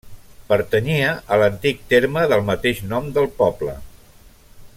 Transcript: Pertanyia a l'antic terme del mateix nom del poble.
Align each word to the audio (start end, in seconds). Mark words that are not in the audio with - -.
Pertanyia 0.51 1.11
a 1.35 1.39
l'antic 1.43 1.83
terme 1.93 2.25
del 2.33 2.43
mateix 2.51 2.83
nom 2.95 3.15
del 3.19 3.31
poble. 3.43 3.77